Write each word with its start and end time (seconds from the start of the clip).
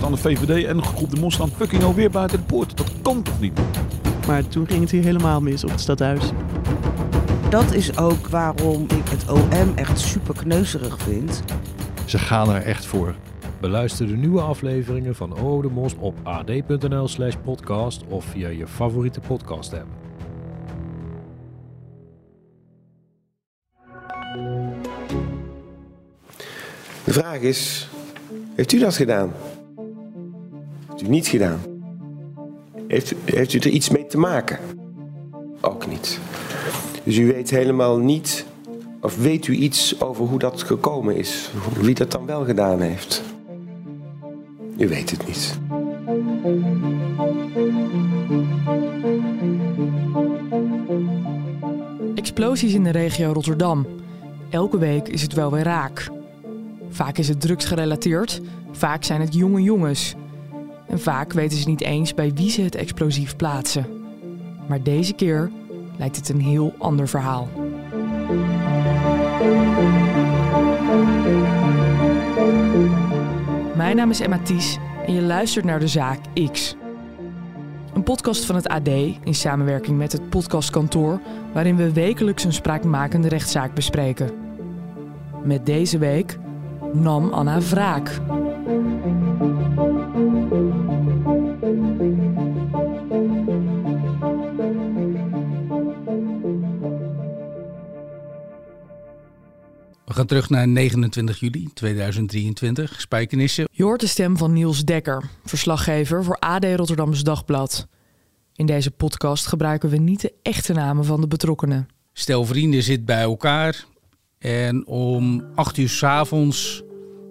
staan 0.00 0.12
de 0.12 0.18
VVD 0.18 0.64
en 0.64 0.82
groep 0.82 1.10
de 1.10 1.20
Mos 1.20 1.34
staan 1.34 1.50
fucking 1.50 1.82
alweer 1.82 2.10
buiten 2.10 2.38
de 2.38 2.44
poort. 2.44 2.76
Dat 2.76 2.92
kan 3.02 3.22
toch 3.22 3.40
niet? 3.40 3.60
Maar 4.26 4.48
toen 4.48 4.66
ging 4.66 4.80
het 4.80 4.90
hier 4.90 5.02
helemaal 5.02 5.40
mis 5.40 5.64
op 5.64 5.70
het 5.70 5.80
stadhuis. 5.80 6.30
Dat 7.50 7.72
is 7.72 7.98
ook 7.98 8.28
waarom 8.28 8.82
ik 8.82 9.08
het 9.08 9.30
OM 9.30 9.72
echt 9.74 9.98
super 9.98 10.34
kneuzerig 10.34 10.98
vind. 10.98 11.42
Ze 12.06 12.18
gaan 12.18 12.50
er 12.50 12.62
echt 12.62 12.86
voor. 12.86 13.14
Beluister 13.60 14.06
de 14.06 14.16
nieuwe 14.16 14.40
afleveringen 14.40 15.14
van 15.14 15.40
Oh 15.40 15.62
de 15.62 15.68
Mos 15.68 15.94
op 15.98 16.14
ad.nl 16.22 17.08
slash 17.08 17.34
podcast 17.44 18.04
of 18.08 18.24
via 18.24 18.48
je 18.48 18.66
favoriete 18.66 19.20
podcast 19.20 19.72
app. 19.72 19.88
De 27.04 27.12
vraag 27.12 27.40
is, 27.40 27.88
heeft 28.54 28.72
u 28.72 28.78
dat 28.78 28.96
gedaan? 28.96 29.32
U 31.02 31.08
niet 31.08 31.28
gedaan? 31.28 31.60
Heeft, 32.86 33.14
heeft 33.24 33.52
u 33.52 33.58
er 33.58 33.68
iets 33.68 33.90
mee 33.90 34.06
te 34.06 34.18
maken? 34.18 34.58
Ook 35.60 35.86
niet. 35.86 36.18
Dus 37.04 37.16
u 37.16 37.26
weet 37.26 37.50
helemaal 37.50 37.98
niet, 37.98 38.46
of 39.00 39.16
weet 39.16 39.46
u 39.46 39.54
iets 39.54 40.00
over 40.00 40.24
hoe 40.24 40.38
dat 40.38 40.62
gekomen 40.62 41.16
is? 41.16 41.50
Wie 41.80 41.94
dat 41.94 42.10
dan 42.10 42.26
wel 42.26 42.44
gedaan 42.44 42.80
heeft? 42.80 43.22
U 44.78 44.88
weet 44.88 45.10
het 45.10 45.26
niet. 45.26 45.58
Explosies 52.14 52.74
in 52.74 52.84
de 52.84 52.90
regio 52.90 53.32
Rotterdam. 53.32 53.86
Elke 54.50 54.78
week 54.78 55.08
is 55.08 55.22
het 55.22 55.32
wel 55.32 55.50
weer 55.50 55.62
raak. 55.62 56.08
Vaak 56.90 57.18
is 57.18 57.28
het 57.28 57.40
drugsgerelateerd, 57.40 58.40
vaak 58.72 59.04
zijn 59.04 59.20
het 59.20 59.34
jonge 59.34 59.62
jongens. 59.62 60.14
En 60.90 61.00
vaak 61.00 61.32
weten 61.32 61.58
ze 61.58 61.68
niet 61.68 61.82
eens 61.82 62.14
bij 62.14 62.32
wie 62.34 62.50
ze 62.50 62.62
het 62.62 62.74
explosief 62.74 63.36
plaatsen. 63.36 63.86
Maar 64.68 64.82
deze 64.82 65.12
keer 65.12 65.50
lijkt 65.98 66.16
het 66.16 66.28
een 66.28 66.40
heel 66.40 66.74
ander 66.78 67.08
verhaal. 67.08 67.48
Mijn 73.76 73.96
naam 73.96 74.10
is 74.10 74.20
Emma 74.20 74.38
Ties 74.38 74.78
en 75.06 75.14
je 75.14 75.22
luistert 75.22 75.64
naar 75.64 75.80
de 75.80 75.88
zaak 75.88 76.18
X. 76.52 76.76
Een 77.94 78.02
podcast 78.02 78.44
van 78.44 78.54
het 78.54 78.68
AD 78.68 78.88
in 79.24 79.34
samenwerking 79.34 79.98
met 79.98 80.12
het 80.12 80.28
podcastkantoor, 80.28 81.20
waarin 81.52 81.76
we 81.76 81.92
wekelijks 81.92 82.44
een 82.44 82.52
spraakmakende 82.52 83.28
rechtszaak 83.28 83.74
bespreken. 83.74 84.30
Met 85.44 85.66
deze 85.66 85.98
week 85.98 86.38
nam 86.92 87.30
Anna 87.30 87.60
wraak. 87.60 88.20
We 100.10 100.16
gaan 100.16 100.26
terug 100.26 100.50
naar 100.50 100.68
29 100.68 101.40
juli 101.40 101.68
2023, 101.74 103.00
Spijkenissen. 103.00 103.68
Je 103.72 103.82
hoort 103.82 104.00
de 104.00 104.06
stem 104.06 104.36
van 104.36 104.52
Niels 104.52 104.84
Dekker, 104.84 105.30
verslaggever 105.44 106.24
voor 106.24 106.38
AD 106.38 106.64
Rotterdams 106.64 107.22
Dagblad. 107.22 107.88
In 108.54 108.66
deze 108.66 108.90
podcast 108.90 109.46
gebruiken 109.46 109.88
we 109.88 109.96
niet 109.96 110.20
de 110.20 110.32
echte 110.42 110.72
namen 110.72 111.04
van 111.04 111.20
de 111.20 111.26
betrokkenen. 111.26 111.88
Stel 112.12 112.44
vrienden 112.44 112.82
zit 112.82 113.04
bij 113.04 113.20
elkaar 113.20 113.84
en 114.38 114.86
om 114.86 115.44
8 115.54 115.76
uur 115.76 115.88
s 115.88 116.02
avonds 116.02 116.82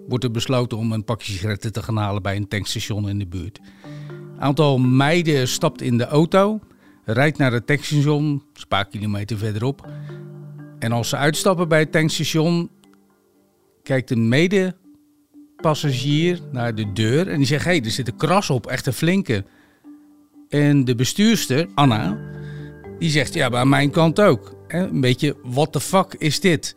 wordt 0.08 0.24
er 0.24 0.30
besloten 0.30 0.78
om 0.78 0.92
een 0.92 1.04
pakje 1.04 1.32
sigaretten 1.32 1.72
te 1.72 1.82
gaan 1.82 1.96
halen 1.96 2.22
bij 2.22 2.36
een 2.36 2.48
tankstation 2.48 3.08
in 3.08 3.18
de 3.18 3.26
buurt. 3.26 3.60
Een 4.08 4.40
aantal 4.40 4.78
meiden 4.78 5.48
stapt 5.48 5.82
in 5.82 5.98
de 5.98 6.06
auto, 6.06 6.60
rijdt 7.04 7.38
naar 7.38 7.52
het 7.52 7.66
tankstation, 7.66 8.24
een 8.24 8.68
paar 8.68 8.88
kilometer 8.88 9.38
verderop. 9.38 9.88
En 10.80 10.92
als 10.92 11.08
ze 11.08 11.16
uitstappen 11.16 11.68
bij 11.68 11.78
het 11.78 11.92
tankstation, 11.92 12.70
kijkt 13.82 14.10
een 14.10 14.28
medepassagier 14.28 16.40
naar 16.52 16.74
de 16.74 16.92
deur 16.92 17.28
en 17.28 17.36
die 17.36 17.46
zegt: 17.46 17.64
Hé, 17.64 17.70
hey, 17.70 17.84
er 17.84 17.90
zit 17.90 18.08
een 18.08 18.16
kras 18.16 18.50
op, 18.50 18.66
echt 18.66 18.86
een 18.86 18.92
flinke. 18.92 19.44
En 20.48 20.84
de 20.84 20.94
bestuurster, 20.94 21.68
Anna, 21.74 22.18
die 22.98 23.10
zegt: 23.10 23.34
Ja, 23.34 23.48
maar 23.48 23.60
aan 23.60 23.68
mijn 23.68 23.90
kant 23.90 24.20
ook. 24.20 24.58
Een 24.68 25.00
beetje, 25.00 25.36
what 25.42 25.72
the 25.72 25.80
fuck 25.80 26.14
is 26.18 26.40
dit? 26.40 26.76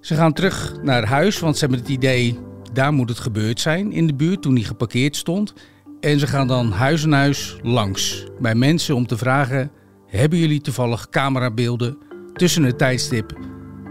Ze 0.00 0.14
gaan 0.14 0.32
terug 0.32 0.82
naar 0.82 1.04
huis, 1.04 1.38
want 1.38 1.54
ze 1.54 1.60
hebben 1.60 1.78
het 1.78 1.88
idee, 1.88 2.38
daar 2.72 2.92
moet 2.92 3.08
het 3.08 3.18
gebeurd 3.18 3.60
zijn 3.60 3.92
in 3.92 4.06
de 4.06 4.14
buurt 4.14 4.42
toen 4.42 4.54
hij 4.54 4.64
geparkeerd 4.64 5.16
stond. 5.16 5.54
En 6.00 6.18
ze 6.18 6.26
gaan 6.26 6.46
dan 6.46 6.70
huis 6.70 7.04
aan 7.04 7.12
huis 7.12 7.58
langs 7.62 8.26
bij 8.40 8.54
mensen 8.54 8.94
om 8.94 9.06
te 9.06 9.16
vragen: 9.16 9.70
hebben 10.06 10.38
jullie 10.38 10.60
toevallig 10.60 11.08
camerabeelden 11.08 12.10
tussen 12.34 12.62
het 12.62 12.78
tijdstip 12.78 13.38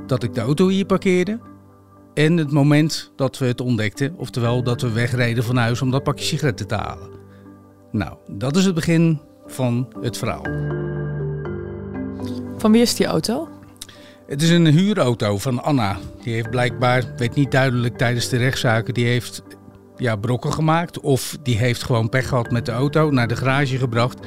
dat 0.07 0.24
ik 0.24 0.34
de 0.34 0.41
auto 0.41 0.68
hier 0.68 0.85
parkeerde 0.85 1.40
en 2.13 2.38
het 2.38 2.52
moment 2.52 3.12
dat 3.16 3.38
we 3.38 3.46
het 3.46 3.62
ontdekten, 3.62 4.13
oftewel 4.18 4.63
dat 4.63 4.81
we 4.81 4.91
wegreden 4.91 5.44
van 5.44 5.57
huis 5.57 5.81
om 5.81 5.91
dat 5.91 6.03
pakje 6.03 6.25
sigaretten 6.25 6.68
te 6.68 6.75
halen? 6.75 7.09
Nou, 7.91 8.18
dat 8.28 8.56
is 8.56 8.66
het 8.66 8.75
begin 8.75 9.19
van 9.46 9.94
het 10.02 10.18
verhaal. 10.18 10.46
Van 12.57 12.72
wie 12.72 12.81
is 12.81 12.96
die 12.96 13.06
auto? 13.06 13.50
Het 14.28 14.41
is 14.41 14.50
een 14.50 14.66
huurauto 14.66 15.38
van 15.38 15.63
Anna. 15.63 15.97
Die 16.23 16.34
heeft 16.34 16.50
blijkbaar, 16.50 17.03
weet 17.18 17.35
niet 17.35 17.52
duidelijk 17.52 17.97
tijdens 17.97 18.29
de 18.29 18.38
rechtszaken, 18.38 18.94
die 18.94 19.06
heeft 19.06 19.44
ja, 19.97 20.16
brokken 20.16 20.53
gemaakt. 20.53 21.00
Of 21.00 21.38
die 21.44 21.58
heeft 21.58 21.84
gewoon 21.84 22.09
pech 22.09 22.28
gehad 22.28 22.52
met 22.52 22.66
de 22.66 22.72
auto, 22.72 23.12
naar 23.12 23.28
de 23.28 23.35
garage 23.35 23.78
gebracht. 23.78 24.19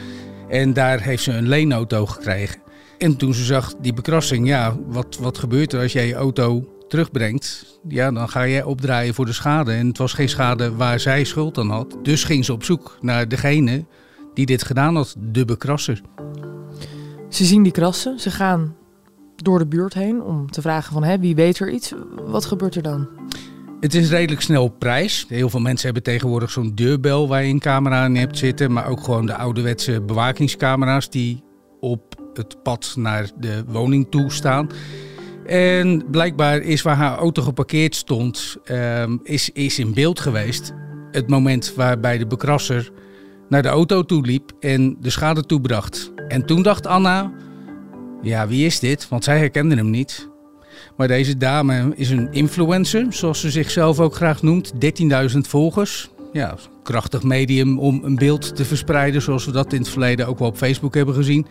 En 0.49 0.73
daar 0.73 1.01
heeft 1.01 1.23
ze 1.23 1.33
een 1.33 1.49
leenauto 1.49 2.07
gekregen. 2.07 2.64
En 2.99 3.17
toen 3.17 3.35
ze 3.35 3.45
zag 3.45 3.75
die 3.81 3.93
bekrassing, 3.93 4.47
ja, 4.47 4.77
wat, 4.87 5.17
wat 5.21 5.39
gebeurt 5.39 5.73
er 5.73 5.81
als 5.81 5.93
jij 5.93 6.07
je 6.07 6.15
auto 6.15 6.69
terugbrengt? 6.89 7.79
Ja, 7.89 8.11
dan 8.13 8.29
ga 8.29 8.47
jij 8.47 8.63
opdraaien 8.63 9.15
voor 9.15 9.27
de 9.27 9.33
schade. 9.33 9.73
En 9.73 9.87
het 9.87 9.99
was 9.99 10.13
geen 10.13 10.29
schade 10.29 10.75
waar 10.75 11.01
zij 11.01 11.25
schuld 11.25 11.59
aan 11.59 11.71
had. 11.71 11.97
Dus 12.03 12.25
ging 12.25 12.45
ze 12.45 12.53
op 12.53 12.65
zoek 12.65 12.99
naar 13.01 13.29
degene 13.29 13.85
die 14.35 14.47
dit 14.47 14.65
gedaan 14.65 14.97
had, 14.97 15.15
de 15.19 15.45
bekrasser. 15.45 16.01
Ze 17.29 17.45
zien 17.45 17.63
die 17.63 17.73
krassen, 17.73 18.21
ze 18.21 18.31
gaan 18.31 18.77
door 19.37 19.59
de 19.59 19.67
buurt 19.67 19.95
heen 19.95 20.23
om 20.23 20.51
te 20.51 20.61
vragen 20.61 20.93
van 20.93 21.05
hè, 21.05 21.19
wie 21.19 21.35
weet 21.35 21.59
er 21.59 21.71
iets. 21.71 21.93
Wat 22.27 22.45
gebeurt 22.45 22.75
er 22.75 22.83
dan? 22.83 23.09
Het 23.81 23.95
is 23.95 24.11
redelijk 24.11 24.41
snel 24.41 24.63
op 24.63 24.79
prijs. 24.79 25.27
Heel 25.29 25.51
veel 25.51 25.61
mensen 25.61 25.85
hebben 25.85 26.03
tegenwoordig 26.03 26.51
zo'n 26.51 26.75
deurbel 26.75 27.29
waar 27.29 27.45
je 27.45 27.53
een 27.53 27.59
camera 27.59 28.05
in 28.05 28.17
hebt 28.17 28.39
zitten. 28.39 28.73
Maar 28.73 28.87
ook 28.87 29.05
gewoon 29.05 29.27
de 29.27 29.37
ouderwetse 29.37 30.01
bewakingscamera's 30.01 31.11
die 31.11 31.43
op 31.81 32.14
het 32.37 32.63
pad 32.63 32.95
naar 32.97 33.31
de 33.39 33.65
woning 33.67 34.07
toe 34.11 34.33
staan. 34.33 34.69
En 35.47 36.05
blijkbaar 36.11 36.61
is 36.61 36.83
waar 36.83 36.97
haar 36.97 37.19
auto 37.19 37.43
geparkeerd 37.43 37.95
stond, 37.95 38.57
um, 38.71 39.21
is, 39.23 39.51
is 39.51 39.79
in 39.79 39.95
beeld 39.95 40.21
geweest. 40.21 40.73
Het 41.11 41.29
moment 41.29 41.75
waarbij 41.75 42.19
de 42.19 42.27
bekrasser 42.27 42.93
naar 43.49 43.63
de 43.63 43.69
auto 43.69 44.05
toe 44.05 44.27
liep 44.27 44.53
en 44.61 44.97
de 45.01 45.11
schade 45.11 45.47
toebracht. 45.47 46.13
En 46.29 46.47
toen 46.47 46.63
dacht 46.63 46.87
Anna, 46.87 47.33
ja 48.23 48.49
wie 48.49 48.67
is 48.67 48.79
dit? 48.79 49.09
Want 49.09 49.25
zij 49.25 49.39
herkende 49.39 49.75
hem 49.75 49.91
niet. 49.91 50.29
Maar 50.97 51.09
deze 51.09 51.37
dame 51.37 51.93
is 51.95 52.11
een 52.11 52.33
influencer, 52.33 53.07
zoals 53.09 53.41
ze 53.41 53.51
zichzelf 53.51 54.01
ook 54.01 54.15
graag 54.15 54.43
noemt. 54.43 54.73
13.000 55.33 55.39
volgers. 55.39 56.11
Ja, 56.33 56.57
krachtig 56.83 57.23
medium 57.23 57.79
om 57.79 58.01
een 58.05 58.17
beeld 58.17 58.57
te 58.57 58.65
verspreiden, 58.65 59.23
zoals 59.23 59.45
we 59.45 59.53
dat 59.53 59.73
in 59.73 59.79
het 59.79 59.89
verleden 59.89 60.27
ook 60.27 60.39
wel 60.39 60.49
op 60.49 60.57
Facebook 60.57 60.95
hebben 60.95 61.15
gezien. 61.15 61.47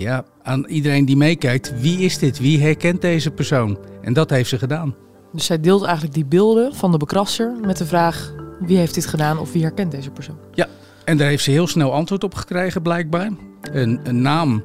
Ja, 0.00 0.24
aan 0.42 0.66
iedereen 0.66 1.04
die 1.04 1.16
meekijkt, 1.16 1.80
wie 1.80 1.98
is 1.98 2.18
dit? 2.18 2.38
Wie 2.38 2.60
herkent 2.60 3.00
deze 3.00 3.30
persoon? 3.30 3.78
En 4.02 4.12
dat 4.12 4.30
heeft 4.30 4.48
ze 4.48 4.58
gedaan. 4.58 4.94
Dus 5.32 5.44
zij 5.44 5.60
deelt 5.60 5.82
eigenlijk 5.82 6.14
die 6.14 6.24
beelden 6.24 6.74
van 6.74 6.90
de 6.90 6.96
bekrasser 6.96 7.54
met 7.66 7.76
de 7.76 7.86
vraag: 7.86 8.34
wie 8.60 8.76
heeft 8.76 8.94
dit 8.94 9.06
gedaan 9.06 9.38
of 9.38 9.52
wie 9.52 9.62
herkent 9.62 9.90
deze 9.90 10.10
persoon? 10.10 10.36
Ja, 10.52 10.66
en 11.04 11.16
daar 11.16 11.28
heeft 11.28 11.44
ze 11.44 11.50
heel 11.50 11.66
snel 11.66 11.92
antwoord 11.92 12.24
op 12.24 12.34
gekregen, 12.34 12.82
blijkbaar. 12.82 13.30
Een, 13.62 14.00
een 14.02 14.22
naam 14.22 14.64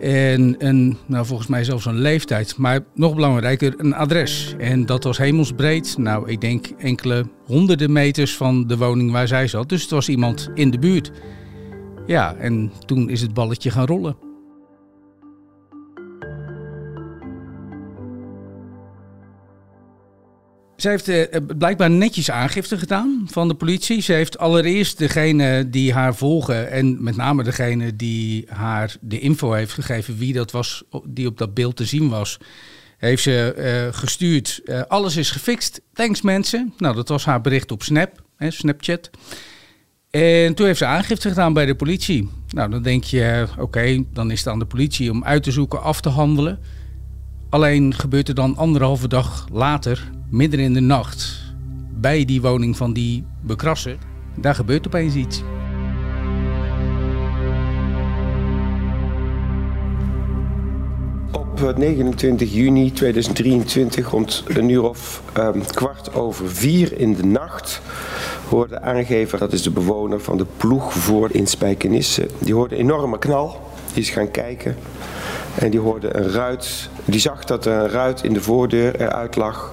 en 0.00 0.54
een, 0.58 0.96
nou 1.06 1.26
volgens 1.26 1.48
mij 1.48 1.64
zelfs 1.64 1.84
een 1.84 1.98
leeftijd, 1.98 2.56
maar 2.56 2.80
nog 2.94 3.14
belangrijker, 3.14 3.74
een 3.76 3.94
adres. 3.94 4.54
En 4.58 4.86
dat 4.86 5.04
was 5.04 5.18
hemelsbreed, 5.18 5.94
nou 5.98 6.30
ik 6.30 6.40
denk 6.40 6.66
enkele 6.78 7.26
honderden 7.44 7.92
meters 7.92 8.36
van 8.36 8.66
de 8.66 8.76
woning 8.76 9.12
waar 9.12 9.28
zij 9.28 9.46
zat. 9.46 9.68
Dus 9.68 9.82
het 9.82 9.90
was 9.90 10.08
iemand 10.08 10.50
in 10.54 10.70
de 10.70 10.78
buurt. 10.78 11.12
Ja, 12.06 12.34
en 12.34 12.72
toen 12.86 13.10
is 13.10 13.20
het 13.20 13.34
balletje 13.34 13.70
gaan 13.70 13.86
rollen. 13.86 14.27
Ze 20.78 20.88
heeft 20.88 21.08
uh, 21.08 21.24
blijkbaar 21.58 21.90
netjes 21.90 22.30
aangifte 22.30 22.78
gedaan 22.78 23.26
van 23.30 23.48
de 23.48 23.54
politie. 23.54 24.00
Ze 24.02 24.12
heeft 24.12 24.38
allereerst 24.38 24.98
degene 24.98 25.68
die 25.70 25.92
haar 25.92 26.14
volgen 26.14 26.70
en 26.70 27.02
met 27.02 27.16
name 27.16 27.42
degene 27.42 27.96
die 27.96 28.44
haar 28.48 28.96
de 29.00 29.18
info 29.18 29.52
heeft 29.52 29.72
gegeven 29.72 30.18
wie 30.18 30.32
dat 30.32 30.50
was 30.50 30.84
die 31.04 31.26
op 31.26 31.38
dat 31.38 31.54
beeld 31.54 31.76
te 31.76 31.84
zien 31.84 32.08
was, 32.08 32.38
heeft 32.98 33.22
ze 33.22 33.54
uh, 33.58 33.98
gestuurd. 33.98 34.60
Alles 34.88 35.16
is 35.16 35.30
gefixt. 35.30 35.80
Thanks 35.92 36.22
mensen. 36.22 36.72
Nou, 36.76 36.94
dat 36.94 37.08
was 37.08 37.24
haar 37.24 37.40
bericht 37.40 37.70
op 37.70 37.82
Snap. 37.82 38.22
hè, 38.36 38.50
Snapchat. 38.50 39.10
En 40.10 40.54
toen 40.54 40.66
heeft 40.66 40.78
ze 40.78 40.86
aangifte 40.86 41.28
gedaan 41.28 41.52
bij 41.52 41.66
de 41.66 41.74
politie. 41.74 42.28
Nou, 42.48 42.70
dan 42.70 42.82
denk 42.82 43.04
je, 43.04 43.46
oké, 43.58 44.04
dan 44.12 44.30
is 44.30 44.38
het 44.38 44.48
aan 44.48 44.58
de 44.58 44.66
politie 44.66 45.10
om 45.10 45.24
uit 45.24 45.42
te 45.42 45.50
zoeken, 45.50 45.82
af 45.82 46.00
te 46.00 46.08
handelen. 46.08 46.58
Alleen 47.50 47.94
gebeurt 47.94 48.28
er 48.28 48.34
dan 48.34 48.56
anderhalve 48.56 49.08
dag 49.08 49.46
later, 49.52 50.10
midden 50.30 50.60
in 50.60 50.72
de 50.72 50.80
nacht, 50.80 51.40
bij 51.94 52.24
die 52.24 52.40
woning 52.40 52.76
van 52.76 52.92
die 52.92 53.24
bekrasser, 53.40 53.98
daar 54.36 54.54
gebeurt 54.54 54.86
opeens 54.86 55.14
iets. 55.14 55.42
Op 61.32 61.76
29 61.76 62.52
juni 62.52 62.92
2023, 62.92 64.10
rond 64.10 64.44
een 64.48 64.68
uur 64.68 64.82
of 64.82 65.22
um, 65.38 65.64
kwart 65.66 66.14
over 66.14 66.50
vier 66.50 66.98
in 66.98 67.14
de 67.14 67.24
nacht, 67.24 67.80
hoorde 68.48 68.80
aangever, 68.80 69.38
dat 69.38 69.52
is 69.52 69.62
de 69.62 69.70
bewoner 69.70 70.20
van 70.20 70.36
de 70.36 70.46
ploeg 70.56 70.92
voor 70.92 71.30
in 71.32 71.46
Spijkenisse, 71.46 72.28
die 72.38 72.54
hoorde 72.54 72.74
een 72.74 72.80
enorme 72.80 73.18
knal. 73.18 73.66
Die 73.92 74.02
is 74.02 74.10
gaan 74.10 74.30
kijken 74.30 74.76
en 75.58 75.70
die 75.70 75.80
hoorde 75.80 76.16
een 76.16 76.30
ruit. 76.30 76.88
Die 77.04 77.20
zag 77.20 77.44
dat 77.44 77.66
er 77.66 77.72
een 77.72 77.88
ruit 77.88 78.22
in 78.22 78.32
de 78.32 78.40
voordeur 78.40 79.00
eruit 79.00 79.36
lag. 79.36 79.72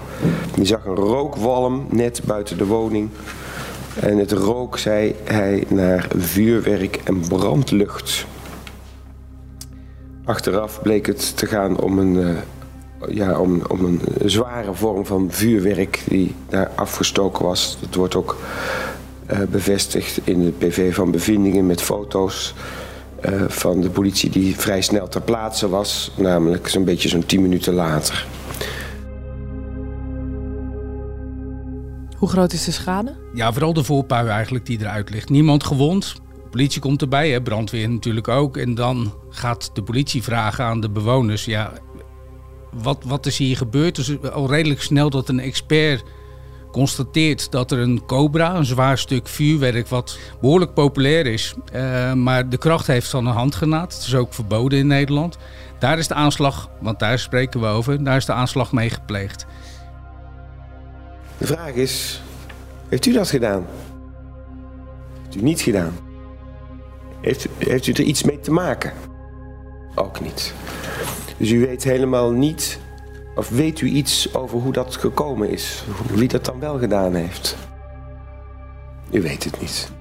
Die 0.55 0.65
zag 0.65 0.85
een 0.85 0.95
rookwalm 0.95 1.85
net 1.89 2.21
buiten 2.25 2.57
de 2.57 2.65
woning. 2.65 3.09
En 3.99 4.17
het 4.17 4.31
rook, 4.31 4.77
zei 4.77 5.15
hij, 5.23 5.63
naar 5.67 6.07
vuurwerk 6.17 7.01
en 7.03 7.19
brandlucht. 7.27 8.25
Achteraf 10.25 10.81
bleek 10.81 11.05
het 11.05 11.37
te 11.37 11.45
gaan 11.45 11.79
om 11.79 11.99
een, 11.99 12.15
uh, 12.15 12.29
ja, 13.15 13.39
om, 13.39 13.61
om 13.67 13.85
een 13.85 14.01
zware 14.25 14.73
vorm 14.73 15.05
van 15.05 15.31
vuurwerk 15.31 16.03
die 16.07 16.35
daar 16.49 16.71
afgestoken 16.75 17.45
was. 17.45 17.77
Dat 17.81 17.95
wordt 17.95 18.15
ook 18.15 18.37
uh, 19.31 19.39
bevestigd 19.49 20.19
in 20.23 20.43
de 20.43 20.51
PV 20.51 20.95
van 20.95 21.11
bevindingen 21.11 21.65
met 21.65 21.81
foto's 21.81 22.53
uh, 23.29 23.49
van 23.49 23.81
de 23.81 23.89
politie 23.89 24.29
die 24.29 24.55
vrij 24.55 24.81
snel 24.81 25.07
ter 25.07 25.21
plaatse 25.21 25.69
was. 25.69 26.11
Namelijk 26.17 26.67
zo'n 26.67 26.83
beetje 26.83 27.09
zo'n 27.09 27.25
10 27.25 27.41
minuten 27.41 27.73
later. 27.73 28.27
Hoe 32.17 32.29
groot 32.29 32.53
is 32.53 32.63
de 32.63 32.71
schade? 32.71 33.15
Ja, 33.33 33.53
vooral 33.53 33.73
de 33.73 33.83
voorpui 33.83 34.27
eigenlijk 34.27 34.65
die 34.65 34.79
eruit 34.79 35.09
ligt. 35.09 35.29
Niemand 35.29 35.63
gewond. 35.63 36.15
De 36.43 36.49
politie 36.49 36.81
komt 36.81 37.01
erbij, 37.01 37.29
hè, 37.29 37.41
brandweer 37.41 37.89
natuurlijk 37.89 38.27
ook. 38.27 38.57
En 38.57 38.75
dan 38.75 39.13
gaat 39.29 39.69
de 39.73 39.83
politie 39.83 40.23
vragen 40.23 40.65
aan 40.65 40.79
de 40.81 40.89
bewoners... 40.89 41.45
Ja, 41.45 41.73
wat, 42.71 43.03
wat 43.05 43.25
is 43.25 43.37
hier 43.37 43.57
gebeurd? 43.57 43.95
Dus 43.95 44.21
al 44.31 44.49
redelijk 44.49 44.81
snel 44.81 45.09
dat 45.09 45.29
een 45.29 45.39
expert 45.39 46.03
constateert 46.75 47.51
dat 47.51 47.71
er 47.71 47.79
een 47.79 48.05
Cobra, 48.05 48.55
een 48.55 48.65
zwaar 48.65 48.97
stuk 48.97 49.27
vuurwerk, 49.27 49.87
wat 49.87 50.19
behoorlijk 50.41 50.73
populair 50.73 51.25
is, 51.25 51.53
uh, 51.75 52.13
maar 52.13 52.49
de 52.49 52.57
kracht 52.57 52.87
heeft 52.87 53.09
van 53.09 53.25
een 53.25 53.33
handgranaat. 53.33 53.93
Het 53.93 54.03
is 54.03 54.15
ook 54.15 54.33
verboden 54.33 54.79
in 54.79 54.87
Nederland. 54.87 55.37
Daar 55.79 55.97
is 55.97 56.07
de 56.07 56.13
aanslag, 56.13 56.69
want 56.79 56.99
daar 56.99 57.19
spreken 57.19 57.59
we 57.59 57.67
over, 57.67 58.03
daar 58.03 58.17
is 58.17 58.25
de 58.25 58.33
aanslag 58.33 58.71
mee 58.71 58.89
gepleegd. 58.89 59.45
De 61.37 61.45
vraag 61.45 61.73
is, 61.73 62.21
heeft 62.89 63.05
u 63.05 63.13
dat 63.13 63.29
gedaan? 63.29 63.65
Heeft 65.23 65.35
u 65.35 65.41
niet 65.41 65.61
gedaan? 65.61 65.93
Heeft, 67.21 67.47
heeft 67.57 67.87
u 67.87 67.91
er 67.91 68.01
iets 68.01 68.23
mee 68.23 68.39
te 68.39 68.51
maken? 68.51 68.93
Ook 69.95 70.21
niet. 70.21 70.53
Dus 71.37 71.49
u 71.51 71.59
weet 71.65 71.83
helemaal 71.83 72.31
niet 72.31 72.79
of 73.35 73.49
weet 73.49 73.81
u 73.81 73.87
iets 73.87 74.33
over 74.33 74.59
hoe 74.59 74.73
dat 74.73 74.95
gekomen 74.95 75.49
is? 75.49 75.83
Wie 76.13 76.27
dat 76.27 76.45
dan 76.45 76.59
wel 76.59 76.77
gedaan 76.77 77.13
heeft? 77.13 77.55
U 79.11 79.21
weet 79.21 79.43
het 79.43 79.61
niet. 79.61 79.91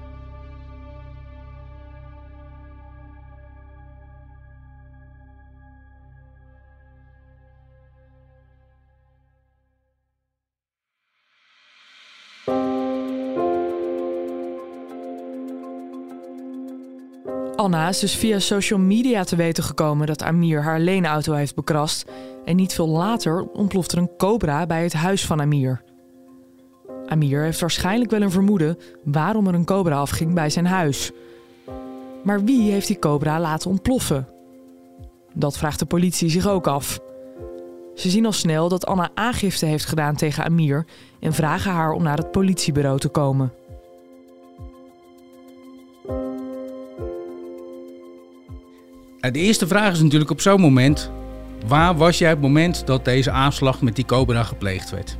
Anna 17.55 17.89
is 17.89 17.99
dus 17.99 18.15
via 18.15 18.39
social 18.39 18.79
media 18.79 19.23
te 19.23 19.35
weten 19.35 19.63
gekomen 19.63 20.07
dat 20.07 20.23
Amir 20.23 20.63
haar 20.63 20.79
leenauto 20.79 21.33
heeft 21.33 21.55
bekrast. 21.55 22.05
En 22.45 22.55
niet 22.55 22.73
veel 22.73 22.87
later 22.87 23.43
ontploft 23.43 23.91
er 23.91 23.97
een 23.97 24.15
cobra 24.17 24.65
bij 24.65 24.83
het 24.83 24.93
huis 24.93 25.25
van 25.25 25.41
Amir. 25.41 25.81
Amir 27.07 27.41
heeft 27.41 27.59
waarschijnlijk 27.59 28.11
wel 28.11 28.21
een 28.21 28.31
vermoeden 28.31 28.77
waarom 29.03 29.47
er 29.47 29.53
een 29.53 29.65
cobra 29.65 29.95
afging 29.95 30.33
bij 30.33 30.49
zijn 30.49 30.65
huis. 30.65 31.11
Maar 32.23 32.43
wie 32.43 32.71
heeft 32.71 32.87
die 32.87 32.99
cobra 32.99 33.39
laten 33.39 33.69
ontploffen? 33.69 34.27
Dat 35.33 35.57
vraagt 35.57 35.79
de 35.79 35.85
politie 35.85 36.29
zich 36.29 36.47
ook 36.47 36.67
af. 36.67 36.99
Ze 37.95 38.09
zien 38.09 38.25
al 38.25 38.31
snel 38.31 38.69
dat 38.69 38.85
Anna 38.85 39.09
aangifte 39.13 39.65
heeft 39.65 39.85
gedaan 39.85 40.15
tegen 40.15 40.43
Amir 40.43 40.85
en 41.19 41.33
vragen 41.33 41.71
haar 41.71 41.91
om 41.91 42.03
naar 42.03 42.17
het 42.17 42.31
politiebureau 42.31 42.99
te 42.99 43.09
komen. 43.09 43.53
De 49.19 49.39
eerste 49.39 49.67
vraag 49.67 49.91
is 49.91 50.01
natuurlijk 50.01 50.31
op 50.31 50.41
zo'n 50.41 50.61
moment: 50.61 51.11
waar 51.67 51.95
was 51.95 52.17
jij 52.17 52.31
op 52.31 52.37
het 52.37 52.47
moment 52.47 52.87
dat 52.87 53.05
deze 53.05 53.31
aanslag 53.31 53.81
met 53.81 53.95
die 53.95 54.05
Cobra 54.05 54.43
gepleegd 54.43 54.89
werd? 54.89 55.17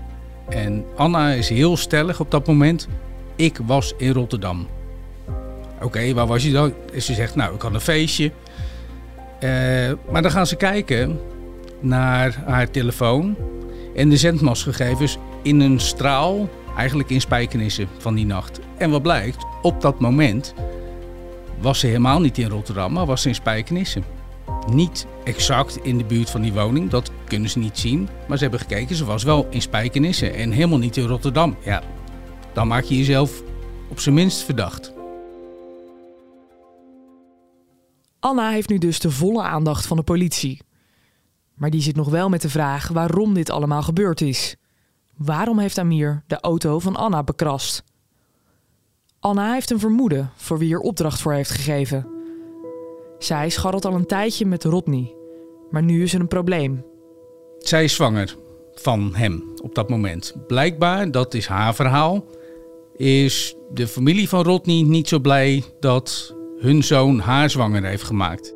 En 0.50 0.86
Anna 0.96 1.32
is 1.32 1.50
heel 1.50 1.78
stellig 1.78 2.20
op 2.20 2.32
dat 2.32 2.48
moment: 2.48 2.88
ik 3.36 3.60
was 3.66 3.94
in 3.98 4.12
Rotterdam. 4.12 4.68
Oké, 5.82 6.14
waar 6.14 6.28
was 6.28 6.44
je 6.44 6.52
dan? 6.52 6.74
Ze 6.98 7.14
zegt: 7.14 7.36
nou, 7.36 7.56
ik 7.56 7.62
had 7.62 7.74
een 7.74 7.80
feestje. 7.80 8.32
Uh, 9.40 9.92
maar 10.12 10.22
dan 10.22 10.32
gaan 10.32 10.48
ze 10.48 10.56
kijken 10.56 11.20
naar 11.80 12.44
haar 12.46 12.72
telefoon 12.72 13.36
en 13.96 14.10
de 14.10 14.18
zendmastgegevens 14.18 15.18
in 15.42 15.60
een 15.60 15.80
straal, 15.80 16.50
eigenlijk 16.78 17.10
in 17.10 17.22
spijkenissen 17.22 17.88
van 17.98 18.16
die 18.16 18.26
nacht. 18.26 18.60
En 18.78 18.90
wat 18.90 19.02
blijkt, 19.02 19.46
op 19.62 19.82
dat 19.82 20.00
moment 20.00 20.54
was 21.60 21.80
ze 21.80 21.88
helemaal 21.88 22.20
niet 22.20 22.38
in 22.38 22.50
Rotterdam, 22.50 22.94
maar 22.94 23.06
was 23.06 23.22
ze 23.22 23.28
in 23.28 23.36
Spijkenisse. 23.36 24.02
Niet 24.72 25.08
exact 25.24 25.78
in 25.78 25.98
de 25.98 26.06
buurt 26.06 26.30
van 26.30 26.42
die 26.42 26.54
woning, 26.54 26.90
dat 26.90 27.12
kunnen 27.28 27.50
ze 27.50 27.60
niet 27.60 27.78
zien. 27.78 28.10
Maar 28.28 28.38
ze 28.38 28.44
hebben 28.44 28.62
gekeken, 28.62 28.96
ze 28.96 29.06
was 29.06 29.24
wel 29.24 29.48
in 29.50 29.62
Spijkenisse 29.62 30.30
en 30.30 30.52
helemaal 30.52 30.78
niet 30.78 30.98
in 30.98 31.08
Rotterdam. 31.08 31.56
Ja, 31.64 31.84
dan 32.54 32.68
maak 32.68 32.84
je 32.84 32.98
jezelf 32.98 33.44
op 33.90 34.00
zijn 34.00 34.16
minst 34.16 34.44
verdacht. 34.44 34.94
Anna 38.20 38.50
heeft 38.50 38.70
nu 38.70 38.78
dus 38.78 39.00
de 39.00 39.12
volle 39.12 39.44
aandacht 39.44 39.86
van 39.86 39.98
de 39.98 40.04
politie. 40.04 40.62
Maar 41.54 41.70
die 41.70 41.82
zit 41.82 41.96
nog 41.96 42.10
wel 42.10 42.30
met 42.30 42.42
de 42.42 42.50
vraag 42.50 42.88
waarom 42.88 43.34
dit 43.34 43.50
allemaal 43.50 43.84
gebeurd 43.84 44.22
is. 44.22 44.56
Waarom 45.16 45.60
heeft 45.60 45.78
Amir 45.78 46.24
de 46.28 46.40
auto 46.40 46.80
van 46.80 46.96
Anna 46.96 47.24
bekrast? 47.24 47.84
Anna 49.20 49.54
heeft 49.54 49.72
een 49.72 49.80
vermoeden 49.80 50.32
voor 50.36 50.58
wie 50.58 50.74
er 50.74 50.80
opdracht 50.80 51.22
voor 51.22 51.34
heeft 51.34 51.52
gegeven. 51.52 52.15
Zij 53.18 53.50
scharrelt 53.50 53.86
al 53.86 53.94
een 53.94 54.06
tijdje 54.06 54.46
met 54.46 54.64
Rodney, 54.64 55.14
maar 55.70 55.84
nu 55.84 56.04
is 56.04 56.14
er 56.14 56.20
een 56.20 56.28
probleem. 56.28 56.84
Zij 57.60 57.84
is 57.84 57.94
zwanger 57.94 58.36
van 58.74 59.12
hem 59.16 59.44
op 59.64 59.76
dat 59.76 59.90
moment. 59.90 60.36
Blijkbaar, 60.48 61.12
dat 61.12 61.34
is 61.34 61.48
haar 61.48 61.76
verhaal, 61.76 62.26
is 62.96 63.56
de 63.74 63.88
familie 63.88 64.30
van 64.30 64.44
Rodney 64.44 64.82
niet 64.82 65.08
zo 65.08 65.20
blij 65.20 65.64
dat 65.80 66.36
hun 66.58 66.84
zoon 66.84 67.20
haar 67.20 67.50
zwanger 67.50 67.84
heeft 67.84 68.04
gemaakt. 68.04 68.56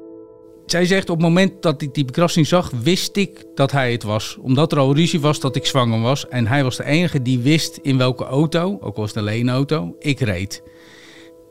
Zij 0.66 0.86
zegt 0.86 1.10
op 1.10 1.18
het 1.18 1.25
moment 1.25 1.62
dat 1.62 1.82
ik 1.82 1.94
die 1.94 2.06
bekrassing 2.06 2.48
zag, 2.48 2.72
wist 2.84 3.18
ik 3.18 3.46
dat 3.56 3.72
hij 3.72 3.92
het 3.92 4.04
was. 4.04 4.38
Omdat 4.42 4.72
er 4.72 4.80
al 4.80 4.96
ruzie 4.96 5.20
was 5.20 5.39
dat 5.39 5.56
ik 5.56 5.66
zwanger 5.66 6.01
was. 6.01 6.28
En 6.28 6.48
hij 6.48 6.63
was 6.63 6.78
de 6.78 6.84
enige 6.84 7.22
die 7.22 7.39
wist 7.39 7.80
in 7.82 7.98
welke 7.98 8.24
auto, 8.24 8.78
ook 8.82 8.96
was 8.96 9.08
het 9.08 9.18
een 9.18 9.24
leenauto, 9.24 9.96
ik 10.00 10.20
reed. 10.20 10.63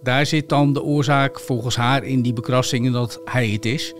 Daar 0.03 0.27
zit 0.27 0.49
dan 0.49 0.73
de 0.73 0.83
oorzaak 0.83 1.41
volgens 1.41 1.77
haar 1.77 2.05
in 2.05 2.23
die 2.23 2.33
bekrassingen 2.33 2.93
dat 2.93 3.21
hij 3.25 3.49
het 3.49 3.65
is. 3.65 3.95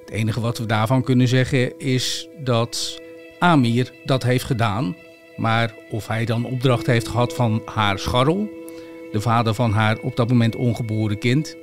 Het 0.00 0.10
enige 0.10 0.40
wat 0.40 0.58
we 0.58 0.66
daarvan 0.66 1.02
kunnen 1.02 1.28
zeggen 1.28 1.78
is 1.78 2.28
dat 2.44 3.00
Amir 3.38 3.92
dat 4.04 4.22
heeft 4.22 4.44
gedaan. 4.44 4.96
Maar 5.36 5.74
of 5.90 6.06
hij 6.06 6.24
dan 6.24 6.44
opdracht 6.44 6.86
heeft 6.86 7.08
gehad 7.08 7.34
van 7.34 7.62
haar 7.64 7.98
scharrel, 7.98 8.48
de 9.12 9.20
vader 9.20 9.54
van 9.54 9.72
haar 9.72 9.98
op 9.98 10.16
dat 10.16 10.28
moment 10.28 10.56
ongeboren 10.56 11.18
kind, 11.18 11.56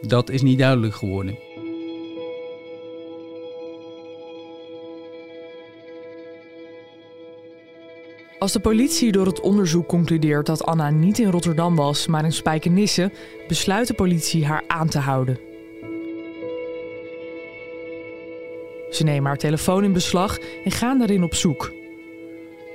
dat 0.00 0.30
is 0.30 0.42
niet 0.42 0.58
duidelijk 0.58 0.94
geworden. 0.94 1.38
Als 8.44 8.52
de 8.52 8.60
politie 8.60 9.12
door 9.12 9.26
het 9.26 9.40
onderzoek 9.40 9.88
concludeert 9.88 10.46
dat 10.46 10.64
Anna 10.64 10.90
niet 10.90 11.18
in 11.18 11.30
Rotterdam 11.30 11.76
was, 11.76 12.06
maar 12.06 12.24
in 12.24 12.32
Spijkenisse, 12.32 13.10
besluit 13.48 13.86
de 13.86 13.94
politie 13.94 14.46
haar 14.46 14.64
aan 14.66 14.88
te 14.88 14.98
houden. 14.98 15.38
Ze 18.90 19.04
nemen 19.04 19.26
haar 19.26 19.36
telefoon 19.36 19.84
in 19.84 19.92
beslag 19.92 20.38
en 20.64 20.70
gaan 20.70 20.98
daarin 20.98 21.22
op 21.22 21.34
zoek. 21.34 21.72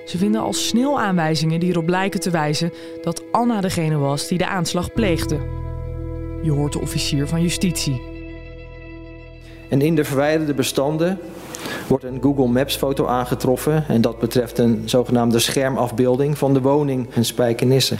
Ze 0.05 0.17
vinden 0.17 0.41
al 0.41 0.53
snel 0.53 0.99
aanwijzingen 0.99 1.59
die 1.59 1.69
erop 1.69 1.89
lijken 1.89 2.19
te 2.19 2.29
wijzen 2.29 2.73
dat 3.01 3.23
Anna 3.31 3.61
degene 3.61 3.97
was 3.97 4.27
die 4.27 4.37
de 4.37 4.47
aanslag 4.47 4.93
pleegde. 4.93 5.39
Je 6.41 6.51
hoort 6.51 6.73
de 6.73 6.81
officier 6.81 7.27
van 7.27 7.41
justitie. 7.41 8.01
En 9.69 9.81
in 9.81 9.95
de 9.95 10.03
verwijderde 10.03 10.53
bestanden 10.53 11.19
wordt 11.89 12.03
een 12.03 12.21
Google 12.21 12.47
Maps 12.47 12.75
foto 12.75 13.05
aangetroffen 13.05 13.85
en 13.87 14.01
dat 14.01 14.19
betreft 14.19 14.57
een 14.57 14.81
zogenaamde 14.85 15.39
schermafbeelding 15.39 16.37
van 16.37 16.53
de 16.53 16.61
woning 16.61 17.07
in 17.13 17.25
Spijkenisse. 17.25 17.95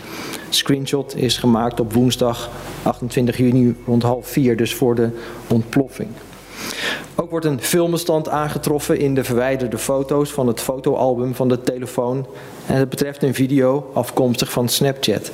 Screenshot 0.49 1.15
is 1.15 1.37
gemaakt 1.37 1.79
op 1.79 1.93
woensdag 1.93 2.49
28 2.83 3.37
juni 3.37 3.75
rond 3.85 4.03
half 4.03 4.27
vier, 4.27 4.57
dus 4.57 4.75
voor 4.75 4.95
de 4.95 5.09
ontploffing. 5.47 6.09
Ook 7.15 7.29
wordt 7.29 7.45
een 7.45 7.61
filmbestand 7.61 8.29
aangetroffen 8.29 8.99
in 8.99 9.15
de 9.15 9.23
verwijderde 9.23 9.77
foto's 9.77 10.31
van 10.31 10.47
het 10.47 10.61
fotoalbum 10.61 11.35
van 11.35 11.47
de 11.47 11.61
telefoon 11.61 12.25
en 12.65 12.75
het 12.75 12.89
betreft 12.89 13.23
een 13.23 13.33
video 13.33 13.89
afkomstig 13.93 14.51
van 14.51 14.69
Snapchat. 14.69 15.31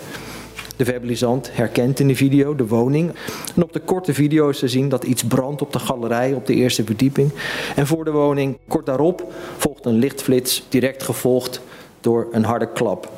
De 0.75 0.85
verbalisant 0.85 1.55
herkent 1.55 1.99
in 1.99 2.07
de 2.07 2.15
video 2.15 2.55
de 2.55 2.67
woning. 2.67 3.13
En 3.55 3.63
op 3.63 3.73
de 3.73 3.79
korte 3.79 4.13
video 4.13 4.49
is 4.49 4.59
te 4.59 4.67
zien 4.67 4.89
dat 4.89 5.03
iets 5.03 5.23
brandt 5.23 5.61
op 5.61 5.73
de 5.73 5.79
galerij 5.79 6.33
op 6.33 6.45
de 6.45 6.53
eerste 6.53 6.83
verdieping. 6.83 7.31
En 7.75 7.87
voor 7.87 8.05
de 8.05 8.11
woning, 8.11 8.57
kort 8.67 8.85
daarop, 8.85 9.33
volgt 9.57 9.85
een 9.85 9.99
lichtflits, 9.99 10.63
direct 10.69 11.03
gevolgd 11.03 11.61
door 12.01 12.27
een 12.31 12.43
harde 12.43 12.71
klap. 12.71 13.11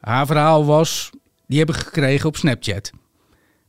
Haar 0.00 0.26
verhaal 0.26 0.64
was, 0.64 1.10
die 1.46 1.58
hebben 1.58 1.76
gekregen 1.76 2.28
op 2.28 2.36
Snapchat. 2.36 2.90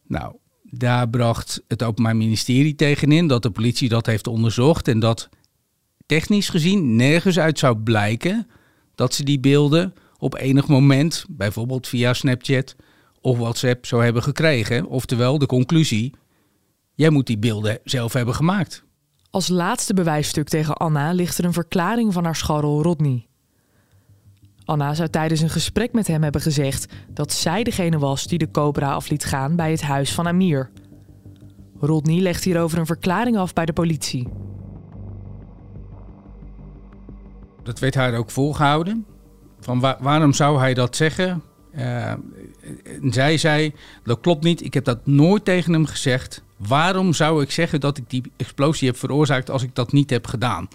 Nou, 0.08 0.36
daar 0.64 1.10
bracht 1.10 1.62
het 1.68 1.84
Openbaar 1.84 2.16
Ministerie 2.16 2.76
tegenin 2.76 3.28
dat 3.28 3.42
de 3.42 3.52
politie 3.52 3.90
dat 3.90 4.06
heeft 4.06 4.28
onderzocht 4.28 4.88
en 4.88 5.00
dat 5.00 5.30
technisch 6.06 6.50
gezien 6.50 6.96
nergens 6.96 7.40
uit 7.40 7.60
zou 7.60 7.78
blijken 7.78 8.48
dat 8.96 9.14
ze 9.14 9.24
die 9.24 9.40
beelden 9.40 9.94
op 10.24 10.36
enig 10.36 10.68
moment, 10.68 11.26
bijvoorbeeld 11.30 11.88
via 11.88 12.14
Snapchat 12.14 12.76
of 13.22 13.38
WhatsApp, 13.38 13.86
zou 13.86 14.04
hebben 14.04 14.24
gekregen. 14.24 14.86
Oftewel, 14.86 15.38
de 15.38 15.46
conclusie: 15.46 16.14
jij 16.94 17.10
moet 17.10 17.28
die 17.28 17.38
beelden 17.38 17.80
zelf 17.84 18.14
hebben 18.14 18.36
gemaakt. 18.36 18.84
Als 19.30 19.48
laatste 19.48 19.94
bewijsstuk 19.94 20.48
tegen 20.48 20.78
Anna 20.78 21.12
ligt 21.12 21.38
er 21.38 21.46
een 21.46 21.54
verklaring 21.54 22.14
van 22.14 22.24
haar 22.24 22.36
scharrel 22.36 22.82
Rodney. 22.84 23.28
Anna 24.66 24.94
zou 24.94 25.10
tijdens 25.10 25.42
een 25.42 25.50
gesprek 25.50 25.94
met 25.94 26.08
hem 26.08 26.24
hebben 26.24 26.42
gezegd 26.42 26.94
dat 27.10 27.32
zij 27.32 27.64
degene 27.64 28.00
was 28.00 28.28
die 28.28 28.38
de 28.38 28.52
Cobra 28.52 28.92
af 28.92 29.10
liet 29.10 29.26
gaan 29.26 29.56
bij 29.56 29.72
het 29.72 29.82
huis 29.82 30.14
van 30.14 30.28
Amir. 30.28 30.72
Rodney 31.80 32.20
legt 32.20 32.44
hierover 32.44 32.78
een 32.78 32.86
verklaring 32.86 33.38
af 33.38 33.54
bij 33.54 33.66
de 33.66 33.74
politie. 33.74 34.28
Dat 37.64 37.80
werd 37.80 37.96
haar 37.96 38.14
ook 38.14 38.32
volgehouden. 38.32 39.06
Van 39.64 39.80
waarom 40.00 40.34
zou 40.34 40.60
hij 40.60 40.74
dat 40.74 40.96
zeggen? 40.96 41.44
Uh, 41.76 42.08
en 42.10 43.14
zij 43.14 43.38
zei, 43.38 43.74
dat 44.04 44.20
klopt 44.20 44.44
niet, 44.44 44.64
ik 44.64 44.74
heb 44.74 44.84
dat 44.86 45.06
nooit 45.06 45.46
tegen 45.46 45.74
hem 45.74 45.86
gezegd. 45.86 46.44
Waarom 46.58 47.14
zou 47.14 47.44
ik 47.44 47.52
zeggen 47.52 47.80
dat 47.80 47.98
ik 47.98 48.10
die 48.10 48.32
explosie 48.38 48.88
heb 48.88 48.98
veroorzaakt 48.98 49.50
als 49.50 49.64
ik 49.64 49.76
dat 49.76 49.92
niet 49.92 50.10
heb 50.10 50.28
gedaan? 50.28 50.68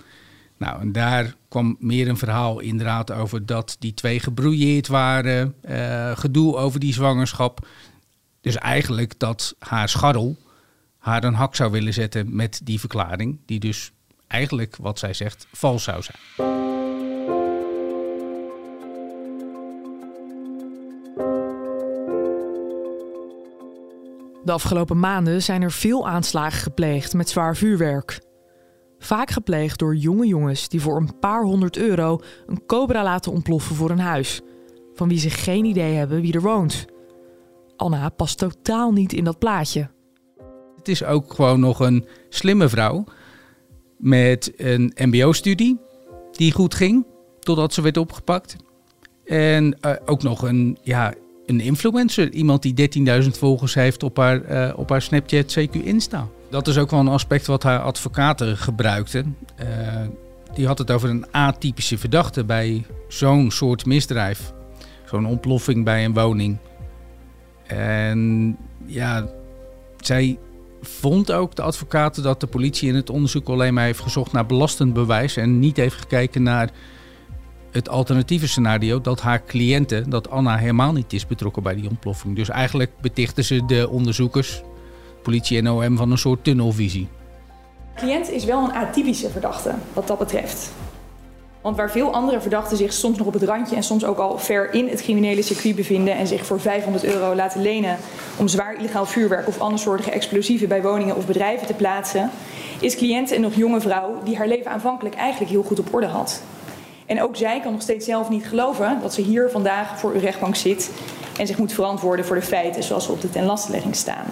Nou, 0.57 0.81
en 0.81 0.93
daar 0.93 1.35
kwam 1.49 1.77
meer 1.79 2.09
een 2.09 2.17
verhaal 2.17 2.61
inderdaad 2.61 3.13
over 3.13 3.47
dat 3.47 3.77
die 3.79 3.95
twee 3.95 4.21
gebrouilleerd 4.21 4.87
waren. 4.87 5.55
Uh, 5.69 6.17
gedoe 6.17 6.57
over 6.57 6.81
die 6.81 6.93
zwangerschap. 6.93 7.67
Dus 8.41 8.57
eigenlijk 8.57 9.19
dat 9.19 9.55
haar 9.59 9.89
scharrel 9.89 10.37
haar 10.99 11.25
een 11.25 11.35
hak 11.35 11.55
zou 11.55 11.71
willen 11.71 11.93
zetten 11.93 12.37
met 12.37 12.61
die 12.65 12.81
verklaring. 12.81 13.39
Die 13.47 13.61
dus 13.61 13.93
eigenlijk, 14.27 14.77
wat 14.77 14.99
zij 14.99 15.15
zegt, 15.15 15.47
vals 15.53 15.83
zou 15.83 16.03
zijn. 16.03 16.68
De 24.49 24.55
afgelopen 24.55 24.99
maanden 24.99 25.43
zijn 25.43 25.63
er 25.63 25.73
veel 25.73 26.09
aanslagen 26.09 26.61
gepleegd 26.61 27.15
met 27.15 27.29
zwaar 27.29 27.57
vuurwerk. 27.57 28.21
Vaak 28.99 29.31
gepleegd 29.31 29.79
door 29.79 29.97
jonge 29.97 30.27
jongens 30.27 30.69
die 30.69 30.81
voor 30.81 30.97
een 30.97 31.19
paar 31.19 31.43
honderd 31.43 31.77
euro 31.77 32.21
een 32.47 32.67
cobra 32.67 33.03
laten 33.03 33.33
ontploffen 33.33 33.77
voor 33.77 33.91
een 33.91 33.99
huis, 33.99 34.41
van 34.95 35.09
wie 35.09 35.19
ze 35.19 35.31
geen 35.31 35.65
idee 35.65 35.95
hebben 35.95 36.21
wie 36.21 36.33
er 36.33 36.41
woont. 36.41 36.85
Anna 37.77 38.09
past 38.09 38.39
totaal 38.39 38.93
niet 38.93 39.13
in 39.13 39.25
dat 39.25 39.39
plaatje. 39.39 39.91
Het 40.77 40.89
is 40.89 41.05
ook 41.05 41.35
gewoon 41.35 41.61
nog 41.61 41.81
een 41.81 42.07
slimme 42.29 42.69
vrouw 42.69 43.05
met 43.99 44.53
een 44.57 44.93
MBO-studie 44.97 45.81
die 46.33 46.53
goed 46.53 46.75
ging 46.75 47.07
totdat 47.41 47.73
ze 47.73 47.83
werd 47.83 47.97
opgepakt. 47.97 48.57
En 49.25 49.77
uh, 49.81 49.93
ook 50.05 50.23
nog 50.23 50.43
een 50.43 50.79
ja, 50.83 51.15
een 51.49 51.61
influencer. 51.61 52.33
Iemand 52.33 52.63
die 52.63 52.89
13.000 53.23 53.29
volgers 53.29 53.75
heeft 53.75 54.03
op 54.03 54.17
haar, 54.17 54.51
uh, 54.51 54.79
op 54.79 54.91
haar 54.91 55.03
Snapchat, 55.03 55.59
CQ 55.59 55.85
Insta. 55.85 56.29
Dat 56.51 56.69
is 56.69 56.79
ook 56.79 56.91
wel 56.91 57.01
een 57.01 57.09
aspect 57.09 57.47
wat 57.47 57.63
haar 57.63 57.81
advocaten 57.81 58.57
gebruikten. 58.57 59.37
Uh, 59.61 59.67
die 60.55 60.67
had 60.67 60.79
het 60.79 60.91
over 60.91 61.11
een 61.11 61.27
atypische 61.31 61.99
verdachte 61.99 62.45
bij 62.45 62.85
zo'n 63.09 63.51
soort 63.51 63.87
misdrijf. 63.87 64.53
Zo'n 65.07 65.27
ontploffing 65.27 65.85
bij 65.85 66.05
een 66.05 66.15
woning. 66.15 66.57
En 67.67 68.57
ja, 68.87 69.27
zij 69.97 70.39
vond 70.83 71.33
ook 71.33 71.55
de 71.55 71.63
advocaten 71.63 72.23
dat 72.23 72.41
de 72.41 72.47
politie 72.47 72.89
in 72.89 72.95
het 72.95 73.11
onderzoek 73.11 73.49
alleen 73.49 73.75
maar 73.75 73.85
heeft 73.85 74.01
gezocht 74.01 74.33
naar 74.33 74.47
belastend 74.47 74.93
bewijs 74.93 75.37
en 75.37 75.59
niet 75.59 75.77
heeft 75.77 75.97
gekeken 75.97 76.43
naar 76.43 76.71
het 77.79 77.89
alternatieve 77.89 78.49
scenario 78.49 79.01
dat 79.01 79.21
haar 79.21 79.45
cliënten, 79.45 80.11
dat 80.11 80.31
Anna 80.31 80.57
helemaal 80.57 80.93
niet 80.93 81.13
is 81.13 81.27
betrokken 81.27 81.63
bij 81.63 81.75
die 81.75 81.89
ontploffing. 81.89 82.37
Dus 82.37 82.49
eigenlijk 82.49 82.91
betichten 83.01 83.45
ze 83.45 83.67
de 83.67 83.89
onderzoekers, 83.89 84.63
politie 85.23 85.59
en 85.59 85.71
OM, 85.71 85.97
van 85.97 86.11
een 86.11 86.19
soort 86.19 86.45
tunnelvisie. 86.45 87.09
De 87.95 88.01
cliënt 88.01 88.31
is 88.31 88.45
wel 88.45 88.65
een 88.65 88.73
atypische 88.73 89.31
verdachte 89.31 89.75
wat 89.93 90.07
dat 90.07 90.19
betreft. 90.19 90.73
Want 91.61 91.77
waar 91.77 91.91
veel 91.91 92.13
andere 92.13 92.41
verdachten 92.41 92.77
zich 92.77 92.93
soms 92.93 93.19
nog 93.19 93.27
op 93.27 93.33
het 93.33 93.43
randje 93.43 93.77
en 93.77 93.83
soms 93.83 94.05
ook 94.05 94.19
al 94.19 94.39
ver 94.39 94.75
in 94.75 94.89
het 94.89 95.03
criminele 95.03 95.43
circuit 95.43 95.77
bevinden 95.77 96.17
en 96.17 96.27
zich 96.27 96.47
voor 96.47 96.61
500 96.61 97.05
euro 97.05 97.35
laten 97.35 97.63
lenen 97.63 97.97
om 98.37 98.49
zwaar 98.49 98.79
illegaal 98.79 99.07
vuurwerk 99.07 99.49
of 99.49 99.61
andersoortige 99.61 100.11
explosieven 100.11 100.69
bij 100.69 100.83
woningen 100.83 101.17
of 101.17 101.27
bedrijven 101.27 101.67
te 101.67 101.75
plaatsen, 101.75 102.31
is 102.81 102.97
cliënt 102.97 103.31
een 103.31 103.41
nog 103.41 103.55
jonge 103.55 103.81
vrouw 103.81 104.23
die 104.25 104.37
haar 104.37 104.49
leven 104.49 104.71
aanvankelijk 104.71 105.15
eigenlijk 105.15 105.51
heel 105.51 105.63
goed 105.63 105.79
op 105.79 105.95
orde 105.95 106.07
had. 106.07 106.43
En 107.09 107.23
ook 107.23 107.37
zij 107.37 107.61
kan 107.61 107.73
nog 107.73 107.83
steeds 107.83 108.05
zelf 108.05 108.29
niet 108.29 108.47
geloven 108.47 108.99
dat 109.03 109.15
ze 109.15 109.21
hier 109.21 109.51
vandaag 109.51 109.99
voor 109.99 110.13
uw 110.13 110.21
rechtbank 110.21 110.57
zit 110.57 110.91
en 111.39 111.47
zich 111.47 111.59
moet 111.59 111.73
verantwoorden 111.73 112.25
voor 112.25 112.37
de 112.37 112.43
feiten 112.43 112.83
zoals 112.83 113.05
ze 113.05 113.13
op 113.13 113.21
de 113.21 113.31
tenlastelegging 113.31 113.97
staan. 113.97 114.25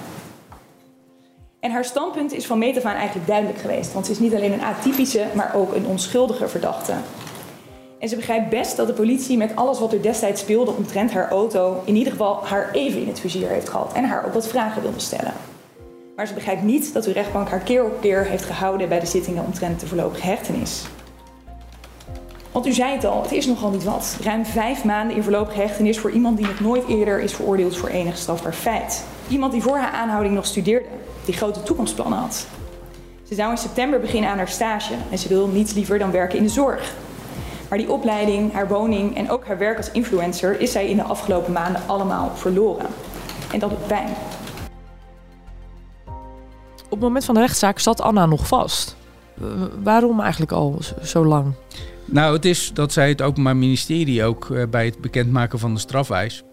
En 1.61 1.71
haar 1.71 1.85
standpunt 1.85 2.33
is 2.33 2.47
van 2.47 2.59
meet 2.59 2.77
af 2.77 2.85
aan 2.85 2.95
eigenlijk 2.95 3.27
duidelijk 3.27 3.59
geweest, 3.59 3.93
want 3.93 4.07
ze 4.07 4.13
is 4.13 4.19
niet 4.19 4.35
alleen 4.35 4.53
een 4.53 4.63
atypische, 4.63 5.25
maar 5.35 5.55
ook 5.55 5.75
een 5.75 5.87
onschuldige 5.87 6.49
verdachte. 6.49 6.93
En 7.99 8.09
ze 8.09 8.17
begrijpt 8.17 8.49
best 8.49 8.77
dat 8.77 8.87
de 8.87 8.93
politie 8.93 9.37
met 9.37 9.57
alles 9.57 9.79
wat 9.79 9.93
er 9.93 10.03
destijds 10.03 10.41
speelde 10.41 10.71
omtrent 10.71 11.13
haar 11.13 11.31
auto 11.31 11.83
in 11.85 11.97
ieder 11.97 12.13
geval 12.13 12.45
haar 12.45 12.71
even 12.73 13.01
in 13.01 13.09
het 13.09 13.21
vizier 13.21 13.49
heeft 13.49 13.69
gehad 13.69 13.93
en 13.93 14.05
haar 14.05 14.27
ook 14.27 14.33
wat 14.33 14.49
vragen 14.49 14.83
wilde 14.83 15.01
stellen. 15.01 15.33
Maar 16.17 16.27
ze 16.27 16.35
begrijpt 16.35 16.63
niet 16.63 16.93
dat 16.93 17.07
uw 17.07 17.13
rechtbank 17.13 17.49
haar 17.49 17.61
keer 17.61 17.85
op 17.85 18.01
keer 18.01 18.25
heeft 18.25 18.45
gehouden 18.45 18.89
bij 18.89 19.01
de 19.01 19.07
zittingen 19.07 19.45
omtrent 19.45 19.81
de 19.81 19.87
voorlopige 19.87 20.27
hechtenis. 20.27 20.85
Want 22.57 22.69
u 22.69 22.73
zei 22.73 22.93
het 22.93 23.05
al, 23.05 23.23
het 23.23 23.33
is 23.33 23.47
nogal 23.47 23.71
niet 23.71 23.85
wat. 23.85 24.17
Ruim 24.23 24.45
vijf 24.45 24.85
maanden 24.85 25.17
in 25.17 25.23
voorlopige 25.23 25.61
hechtenis 25.61 25.99
voor 25.99 26.11
iemand 26.11 26.37
die 26.37 26.47
nog 26.47 26.61
nooit 26.61 26.87
eerder 26.89 27.21
is 27.21 27.35
veroordeeld 27.35 27.77
voor 27.77 27.89
enig 27.89 28.17
strafbaar 28.17 28.53
feit. 28.53 29.05
Iemand 29.29 29.53
die 29.53 29.63
voor 29.63 29.77
haar 29.77 29.93
aanhouding 29.93 30.35
nog 30.35 30.47
studeerde, 30.47 30.87
die 31.25 31.35
grote 31.35 31.63
toekomstplannen 31.63 32.19
had. 32.19 32.47
Ze 33.29 33.35
zou 33.35 33.51
in 33.51 33.57
september 33.57 34.01
beginnen 34.01 34.31
aan 34.31 34.37
haar 34.37 34.49
stage 34.49 34.95
en 35.11 35.19
ze 35.19 35.29
wil 35.29 35.47
niets 35.47 35.73
liever 35.73 35.99
dan 35.99 36.11
werken 36.11 36.39
in 36.39 36.45
de 36.45 36.51
zorg. 36.51 36.95
Maar 37.69 37.79
die 37.79 37.91
opleiding, 37.91 38.53
haar 38.53 38.69
woning 38.69 39.17
en 39.17 39.31
ook 39.31 39.47
haar 39.47 39.59
werk 39.59 39.77
als 39.77 39.91
influencer 39.91 40.61
is 40.61 40.73
zij 40.73 40.89
in 40.89 40.97
de 40.97 41.03
afgelopen 41.03 41.53
maanden 41.53 41.83
allemaal 41.87 42.31
verloren. 42.35 42.87
En 43.53 43.59
dat 43.59 43.71
doet 43.71 43.87
pijn. 43.87 44.09
Op 46.85 46.91
het 46.91 47.01
moment 47.01 47.25
van 47.25 47.35
de 47.35 47.41
rechtszaak 47.41 47.79
zat 47.79 48.01
Anna 48.01 48.27
nog 48.27 48.47
vast. 48.47 48.97
Waarom 49.83 50.21
eigenlijk 50.21 50.53
al 50.53 50.79
zo 51.03 51.25
lang? 51.25 51.55
Nou, 52.07 52.35
het 52.35 52.45
is 52.45 52.71
dat 52.75 52.93
zij 52.93 53.09
het 53.09 53.23
Openbaar 53.23 53.57
Ministerie 53.57 54.25
ook 54.25 54.49
uh, 54.49 54.67
bij 54.71 54.85
het 54.85 55.01
bekendmaken 55.01 55.59
van 55.59 55.75
de 55.75 55.81
strafeis 55.81 56.45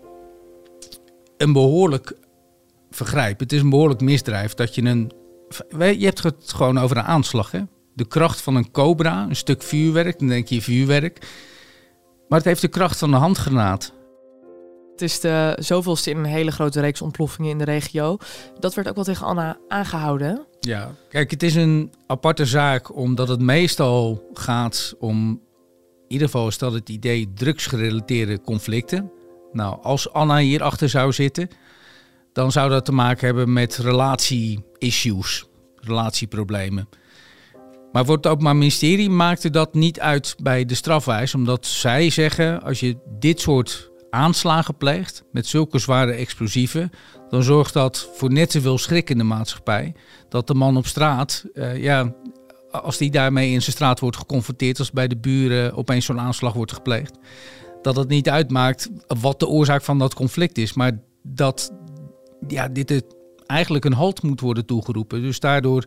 een 1.38 1.54
behoorlijk 1.54 2.18
vergrijp. 2.92 3.40
Het 3.40 3.52
is 3.52 3.62
een 3.62 3.70
behoorlijk 3.70 4.02
misdrijf 4.02 4.54
dat 4.54 4.76
je 4.76 4.82
een. 4.82 5.12
Je 5.78 6.06
hebt 6.06 6.24
het 6.24 6.54
gewoon 6.54 6.78
over 6.78 6.98
een 6.98 7.04
aanslag, 7.04 7.52
hè? 7.52 7.62
De 7.94 8.06
kracht 8.06 8.42
van 8.42 8.56
een 8.56 8.72
cobra, 8.72 9.26
een 9.30 9.36
stuk 9.36 9.62
vuurwerk, 9.62 10.20
dan 10.20 10.28
denk 10.28 10.48
je 10.48 10.62
vuurwerk. 10.62 11.28
Maar 12.28 12.38
het 12.38 12.48
heeft 12.48 12.62
de 12.62 12.68
kracht 12.68 13.00
van 13.00 13.14
een 13.14 13.20
handgranaat. 13.20 13.94
Het 14.92 15.02
is 15.02 15.20
de 15.20 15.58
zoveelste 15.60 16.10
in 16.10 16.18
een 16.18 16.26
hele 16.26 16.52
grote 16.52 16.80
reeks 16.80 17.02
ontploffingen 17.02 17.52
in 17.52 17.58
de 17.58 17.64
regio. 17.64 18.18
Dat 18.60 18.74
werd 18.74 18.88
ook 18.88 18.96
wel 18.96 19.04
tegen 19.04 19.26
Anna 19.26 19.58
aangehouden. 19.68 20.46
Ja, 20.68 20.96
kijk, 21.10 21.32
het 21.32 21.44
is 21.44 21.56
een 21.56 21.94
aparte 22.08 22.46
zaak 22.46 22.96
omdat 22.96 23.28
het 23.28 23.42
meestal 23.42 24.30
gaat 24.34 24.96
om 25.00 25.42
ieder 26.14 26.28
geval 26.28 26.48
is 26.48 26.58
dat 26.58 26.74
het 26.74 26.90
idee 26.90 27.34
drugsgerelateerde 27.34 28.42
conflicten. 28.42 29.12
Nou, 29.52 29.82
als 29.82 30.14
Anna 30.14 30.38
hierachter 30.38 30.90
zou 30.90 31.12
zitten, 31.12 31.48
dan 32.34 32.52
zou 32.52 32.70
dat 32.70 32.86
te 32.86 32.92
maken 32.92 33.26
hebben 33.26 33.54
met 33.54 33.78
relatie-issues, 33.78 35.46
relatieproblemen. 35.76 36.90
Maar 37.92 38.06
wordt 38.06 38.24
het 38.24 38.34
Openbaar 38.34 38.56
Ministerie 38.56 39.10
maakte 39.10 39.50
dat 39.50 39.74
niet 39.74 40.00
uit 40.00 40.36
bij 40.42 40.66
de 40.66 40.76
strafwijs, 40.76 41.36
omdat 41.36 41.66
zij 41.66 42.10
zeggen: 42.10 42.64
als 42.64 42.80
je 42.80 42.98
dit 43.20 43.40
soort 43.40 43.92
aanslagen 44.14 44.78
pleegt 44.78 45.24
met 45.32 45.48
zulke 45.48 45.80
zware 45.80 46.12
explosieven, 46.12 46.92
dan 47.30 47.44
zorgt 47.44 47.74
dat 47.74 48.10
voor 48.16 48.32
net 48.32 48.52
zoveel 48.52 48.78
schrik 48.78 49.10
in 49.10 49.18
de 49.18 49.24
maatschappij. 49.24 49.94
Dat 50.30 50.48
de 50.48 50.54
man 50.54 50.78
op 50.78 50.86
straat, 50.86 51.46
uh, 51.54 51.84
ja, 51.84 52.14
als 52.72 52.98
die 52.98 53.12
daarmee 53.12 53.52
in 53.52 53.62
zijn 53.62 53.76
straat 53.76 54.00
wordt 54.00 54.18
geconfronteerd, 54.18 54.80
als 54.80 54.92
bij 54.92 55.08
de 55.08 55.18
buren 55.18 55.76
opeens 55.76 56.06
zo'n 56.06 56.20
aanslag 56.20 56.54
wordt 56.54 56.74
gepleegd, 56.74 57.18
dat 57.82 57.96
het 57.96 58.08
niet 58.08 58.30
uitmaakt 58.30 58.90
wat 59.22 59.40
de 59.40 59.48
oorzaak 59.48 59.82
van 59.82 60.00
dat 60.00 60.14
conflict 60.14 60.58
is, 60.58 60.74
maar 60.74 60.92
dat 61.24 61.74
ja, 62.48 62.68
dit 62.68 62.90
het 62.90 63.06
eigenlijk 63.46 63.86
een 63.86 63.94
halt 63.94 64.22
moet 64.22 64.40
worden 64.40 64.66
toegeroepen. 64.66 65.22
Dus 65.22 65.40
daardoor 65.40 65.86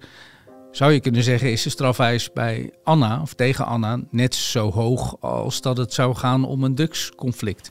zou 0.71 0.93
je 0.93 1.01
kunnen 1.01 1.23
zeggen, 1.23 1.53
is 1.53 1.63
de 1.63 1.71
strafeis 1.71 2.33
bij 2.33 2.71
Anna 2.85 3.21
of 3.21 3.35
tegen 3.35 3.67
Anna 3.67 4.01
net 4.11 4.35
zo 4.35 4.71
hoog 4.71 5.21
als 5.21 5.61
dat 5.61 5.77
het 5.77 5.93
zou 5.93 6.15
gaan 6.15 6.45
om 6.45 6.65
een 6.65 6.75
drugsconflict. 6.75 7.71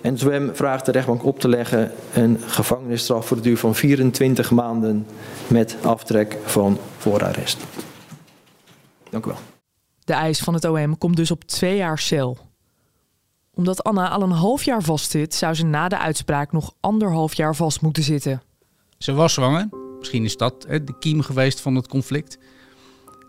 En 0.00 0.18
Zwem 0.18 0.56
vraagt 0.56 0.86
de 0.86 0.92
rechtbank 0.92 1.24
op 1.24 1.40
te 1.40 1.48
leggen 1.48 1.92
een 2.14 2.38
gevangenisstraf 2.46 3.26
voor 3.26 3.36
de 3.36 3.42
duur 3.42 3.56
van 3.56 3.74
24 3.74 4.50
maanden 4.50 5.06
met 5.46 5.76
aftrek 5.82 6.36
van 6.44 6.78
voorarrest. 6.96 7.58
Dank 9.10 9.26
u 9.26 9.28
wel. 9.28 9.38
De 10.04 10.12
eis 10.12 10.38
van 10.38 10.54
het 10.54 10.64
OM 10.64 10.98
komt 10.98 11.16
dus 11.16 11.30
op 11.30 11.44
twee 11.44 11.76
jaar 11.76 11.98
cel. 11.98 12.38
Omdat 13.54 13.84
Anna 13.84 14.08
al 14.08 14.22
een 14.22 14.30
half 14.30 14.64
jaar 14.64 14.82
vastzit, 14.82 15.34
zou 15.34 15.54
ze 15.54 15.64
na 15.64 15.88
de 15.88 15.98
uitspraak 15.98 16.52
nog 16.52 16.74
anderhalf 16.80 17.34
jaar 17.34 17.56
vast 17.56 17.80
moeten 17.80 18.02
zitten. 18.02 18.42
Ze 18.98 19.12
was 19.12 19.32
zwanger. 19.32 19.68
Misschien 19.98 20.24
is 20.24 20.36
dat 20.36 20.62
de 20.62 20.94
kiem 20.98 21.20
geweest 21.20 21.60
van 21.60 21.74
het 21.74 21.88
conflict. 21.88 22.38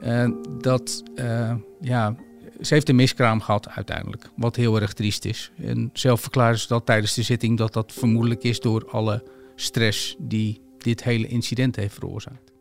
Uh, 0.04 0.30
dat, 0.60 1.04
uh, 1.16 1.54
ja, 1.82 2.16
ze 2.62 2.74
heeft 2.74 2.90
een 2.90 2.96
miskraam 2.96 3.42
gehad 3.42 3.70
uiteindelijk, 3.70 4.30
wat 4.36 4.56
heel 4.56 4.82
erg 4.82 4.94
triest 4.94 5.26
is. 5.26 5.52
En 5.64 5.90
zelf 5.94 6.22
verklaren 6.22 6.60
ze 6.60 6.68
dat 6.68 6.86
tijdens 6.86 7.14
de 7.14 7.24
zitting 7.24 7.58
dat 7.58 7.74
dat 7.74 7.94
vermoedelijk 7.94 8.44
is 8.44 8.60
door 8.60 8.90
alle 8.90 9.24
stress 9.56 10.16
die 10.20 10.62
dit 10.78 11.04
hele 11.04 11.28
incident 11.28 11.76
heeft 11.76 11.94
veroorzaakt. 11.94 12.52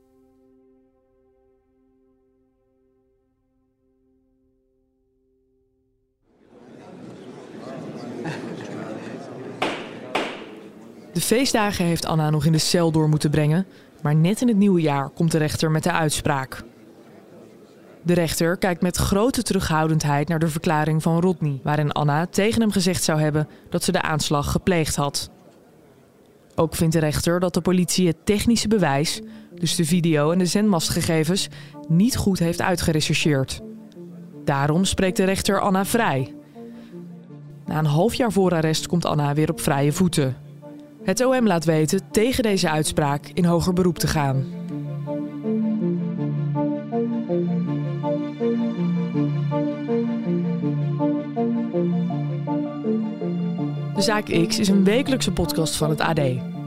De 11.12 11.21
feestdagen 11.21 11.85
heeft 11.85 12.07
Anna 12.07 12.30
nog 12.30 12.45
in 12.45 12.52
de 12.52 12.59
cel 12.59 12.90
door 12.90 13.09
moeten 13.09 13.30
brengen, 13.30 13.66
maar 14.02 14.14
net 14.14 14.40
in 14.40 14.49
het 14.49 14.57
nieuwe 14.57 14.80
jaar 14.80 15.09
komt 15.09 15.30
de 15.30 15.38
rechter 15.38 15.71
met 15.71 15.83
de 15.83 15.92
uitspraak. 15.92 16.64
De 18.02 18.14
rechter 18.14 18.57
kijkt 18.57 18.83
met 18.83 18.97
grote 18.97 19.42
terughoudendheid 19.42 20.28
naar 20.28 20.38
de 20.38 20.49
verklaring 20.49 21.02
van 21.02 21.21
Rodney, 21.21 21.61
waarin 21.62 21.92
Anna 21.92 22.26
tegen 22.26 22.61
hem 22.61 22.71
gezegd 22.71 23.02
zou 23.02 23.21
hebben 23.21 23.49
dat 23.71 23.85
ze 23.85 23.92
de 23.92 24.02
aanslag 24.02 24.50
gepleegd 24.50 24.97
had. 24.97 25.30
Ook 26.54 26.75
vindt 26.75 26.92
de 26.92 27.00
rechter 27.00 27.40
dat 27.40 27.54
de 27.54 27.61
politie 27.61 28.07
het 28.07 28.16
technische 28.25 28.69
bewijs, 28.69 29.21
dus 29.54 29.76
de 29.76 29.85
video 29.85 30.30
en 30.30 30.38
de 30.38 30.47
zendmastgegevens, 30.47 31.49
niet 31.88 32.16
goed 32.16 32.38
heeft 32.38 32.61
uitgerechercheerd. 32.61 33.61
Daarom 34.45 34.85
spreekt 34.85 35.16
de 35.16 35.25
rechter 35.25 35.61
Anna 35.61 35.85
vrij. 35.85 36.35
Na 37.66 37.78
een 37.78 37.85
half 37.85 38.14
jaar 38.14 38.33
voorarrest 38.33 38.86
komt 38.86 39.04
Anna 39.04 39.34
weer 39.34 39.50
op 39.50 39.60
vrije 39.60 39.93
voeten. 39.93 40.36
Het 41.04 41.25
OM 41.25 41.47
laat 41.47 41.65
weten 41.65 42.00
tegen 42.10 42.43
deze 42.43 42.71
uitspraak 42.71 43.30
in 43.34 43.45
hoger 43.45 43.73
beroep 43.73 43.99
te 43.99 44.06
gaan. 44.06 44.60
De 54.00 54.06
Zaak 54.06 54.47
X 54.49 54.58
is 54.58 54.69
een 54.69 54.84
wekelijkse 54.84 55.32
podcast 55.32 55.76
van 55.76 55.91
het 55.91 56.00
AD. 56.00 56.19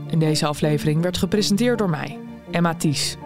En 0.07 0.19
deze 0.19 0.45
aflevering 0.45 1.01
werd 1.01 1.17
gepresenteerd 1.17 1.77
door 1.77 1.89
mij, 1.89 2.19
Emma 2.51 2.75
Ties. 2.75 3.17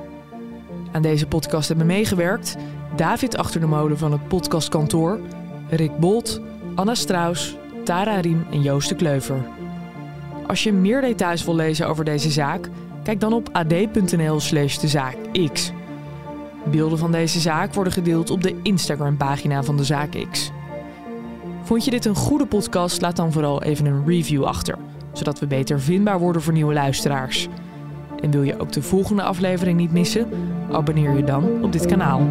Aan 0.91 1.01
deze 1.01 1.27
podcast 1.27 1.67
hebben 1.67 1.85
meegewerkt 1.87 2.55
David 2.95 3.37
Achter 3.37 3.59
de 3.59 3.65
Molen 3.65 3.97
van 3.97 4.11
het 4.11 4.27
podcastkantoor, 4.27 5.19
Rick 5.69 5.97
Bolt, 5.97 6.41
Anna 6.75 6.95
Straus, 6.95 7.57
Tara 7.83 8.19
Riem 8.19 8.45
en 8.51 8.61
Joost 8.61 8.89
de 8.89 8.95
Kleuver. 8.95 9.45
Als 10.47 10.63
je 10.63 10.73
meer 10.73 11.01
details 11.01 11.45
wil 11.45 11.55
lezen 11.55 11.87
over 11.87 12.05
deze 12.05 12.31
zaak, 12.31 12.69
kijk 13.03 13.19
dan 13.19 13.33
op 13.33 13.49
ad.nl/slash 13.51 14.77
de 14.77 14.87
zaak 14.87 15.17
X. 15.53 15.71
Beelden 16.65 16.97
van 16.97 17.11
deze 17.11 17.39
zaak 17.39 17.73
worden 17.73 17.93
gedeeld 17.93 18.29
op 18.29 18.43
de 18.43 18.55
Instagram-pagina 18.63 19.63
van 19.63 19.77
de 19.77 19.83
Zaak 19.83 20.27
X. 20.31 20.51
Vond 21.67 21.85
je 21.85 21.91
dit 21.91 22.05
een 22.05 22.15
goede 22.15 22.45
podcast? 22.45 23.01
Laat 23.01 23.15
dan 23.15 23.31
vooral 23.31 23.63
even 23.63 23.85
een 23.85 24.05
review 24.05 24.43
achter, 24.43 24.77
zodat 25.13 25.39
we 25.39 25.47
beter 25.47 25.79
vindbaar 25.79 26.19
worden 26.19 26.41
voor 26.41 26.53
nieuwe 26.53 26.73
luisteraars. 26.73 27.47
En 28.21 28.31
wil 28.31 28.43
je 28.43 28.59
ook 28.59 28.71
de 28.71 28.81
volgende 28.81 29.23
aflevering 29.23 29.77
niet 29.77 29.91
missen? 29.91 30.29
Abonneer 30.71 31.15
je 31.15 31.23
dan 31.23 31.63
op 31.63 31.71
dit 31.71 31.85
kanaal. 31.85 32.21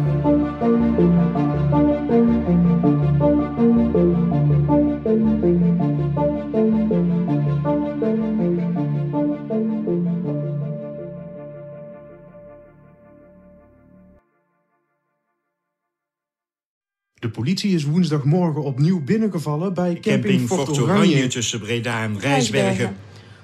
Politie 17.61 17.87
is 17.87 17.91
woensdagmorgen 17.91 18.63
opnieuw 18.63 19.03
binnengevallen 19.03 19.73
bij 19.73 19.93
camping, 19.93 20.13
camping 20.13 20.47
Fort 20.47 20.67
Fort 20.67 20.79
Oranje. 20.79 21.09
Oranje 21.09 21.27
tussen 21.27 21.59
Breda 21.59 22.03
en 22.03 22.19
Rijsbergen. 22.19 22.95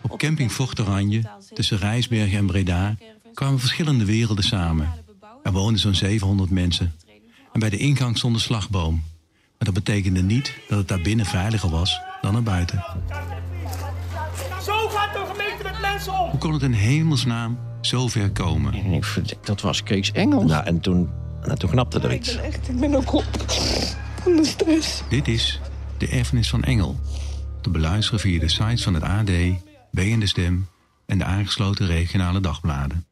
Op 0.01 0.17
camping 0.17 0.51
Fort 0.51 0.79
Oranje, 0.79 1.21
tussen 1.53 1.77
Rijsbergen 1.77 2.37
en 2.37 2.45
Breda, 2.45 2.95
kwamen 3.33 3.59
verschillende 3.59 4.05
werelden 4.05 4.43
samen. 4.43 4.89
Er 5.43 5.51
woonden 5.51 5.79
zo'n 5.79 5.95
700 5.95 6.49
mensen. 6.49 6.93
En 7.53 7.59
bij 7.59 7.69
de 7.69 7.77
ingang 7.77 8.17
stond 8.17 8.35
een 8.35 8.41
slagboom. 8.41 8.93
Maar 9.57 9.73
dat 9.73 9.73
betekende 9.73 10.21
niet 10.21 10.53
dat 10.67 10.77
het 10.77 10.87
daar 10.87 11.01
binnen 11.01 11.25
veiliger 11.25 11.69
was 11.69 12.01
dan 12.21 12.35
er 12.35 12.43
buiten. 12.43 12.85
Zo 14.65 14.87
gaat 14.89 15.13
de 15.13 15.25
gemeente 15.31 15.63
met 15.63 15.81
mensen 15.81 16.13
om! 16.13 16.29
Hoe 16.29 16.39
kon 16.39 16.53
het 16.53 16.61
in 16.61 16.71
hemelsnaam 16.71 17.57
zo 17.81 18.07
ver 18.07 18.31
komen? 18.31 19.01
Dat 19.41 19.61
was 19.61 19.83
Kees 19.83 20.11
Engels. 20.11 20.51
Nou, 20.51 20.65
en 20.65 20.79
toen, 20.79 21.09
nou, 21.45 21.57
toen 21.57 21.69
knapte 21.69 21.99
er 21.99 22.13
iets. 22.13 22.35
Echt, 22.35 22.69
ik 22.69 22.79
ben 22.79 22.95
ook 22.95 23.13
op 23.13 23.25
stress. 24.41 25.03
Dit 25.09 25.27
is 25.27 25.59
De 25.97 26.07
Erfenis 26.07 26.49
van 26.49 26.63
Engel. 26.63 26.99
Te 27.61 27.69
beluisteren 27.69 28.19
via 28.19 28.39
de 28.39 28.49
sites 28.49 28.83
van 28.83 28.93
het 28.93 29.03
AD, 29.03 29.31
BN 29.91 30.19
De 30.19 30.27
Stem 30.27 30.67
en 31.05 31.17
de 31.17 31.23
aangesloten 31.23 31.87
regionale 31.87 32.39
dagbladen. 32.39 33.05